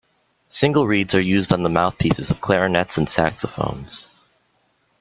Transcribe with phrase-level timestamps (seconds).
[0.47, 4.07] Single reeds are used on the mouthpieces of clarinets and saxophones.